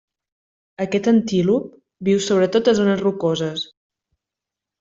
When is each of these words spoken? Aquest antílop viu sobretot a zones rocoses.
Aquest 0.85 1.09
antílop 1.11 1.67
viu 2.09 2.23
sobretot 2.31 2.73
a 2.73 2.77
zones 2.83 3.05
rocoses. 3.07 3.71